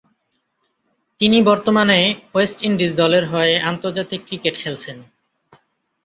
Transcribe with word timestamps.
তিনি 1.19 1.37
বর্তমানে 1.41 1.99
West 2.33 2.57
Indies 2.63 2.91
দলের 2.95 3.23
হয়ে 3.25 3.53
আন্তর্জাতিক 3.71 4.21
ক্রিকেট 4.27 4.55
খেলছেন। 4.57 4.97